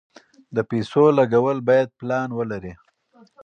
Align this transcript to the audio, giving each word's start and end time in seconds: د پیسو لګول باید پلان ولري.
د 0.55 0.57
پیسو 0.69 1.03
لګول 1.17 1.57
باید 1.69 1.89
پلان 1.99 2.29
ولري. 2.37 2.73